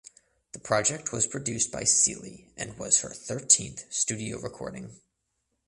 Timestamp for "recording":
4.39-4.99